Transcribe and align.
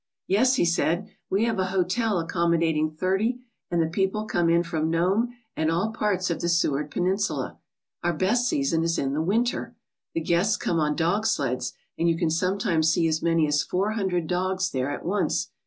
"Yes/' 0.27 0.55
he 0.55 0.65
said, 0.65 1.11
"we 1.29 1.45
have 1.45 1.59
a 1.59 1.65
hotel 1.67 2.17
accommodating 2.17 2.89
thirty 2.89 3.41
and 3.69 3.79
the 3.79 3.85
people 3.87 4.25
come 4.25 4.49
in 4.49 4.63
from 4.63 4.89
Nome 4.89 5.29
and 5.55 5.69
all 5.69 5.91
parts 5.91 6.31
of 6.31 6.41
the 6.41 6.49
Seward 6.49 6.89
Peninsula. 6.89 7.59
Our 8.01 8.13
best 8.13 8.47
season 8.49 8.81
is 8.83 8.97
in 8.97 9.13
the 9.13 9.21
winter. 9.21 9.75
The 10.15 10.21
guests 10.21 10.57
come 10.57 10.79
on 10.79 10.95
dog 10.95 11.27
sleds 11.27 11.73
and 11.99 12.09
you 12.09 12.17
can 12.17 12.31
sometimes 12.31 12.89
see 12.91 13.07
as 13.07 13.21
many 13.21 13.45
as 13.45 13.61
four 13.61 13.91
hundred 13.91 14.25
dogs 14.25 14.71
there 14.71 14.89
at 14.89 15.05
once. 15.05 15.51